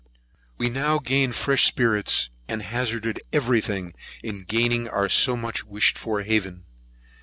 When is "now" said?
0.71-0.97